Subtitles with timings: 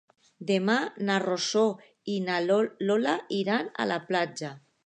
[0.51, 0.77] Demà
[1.09, 1.65] na Rosó
[2.15, 4.55] i na Lola iran a la platja.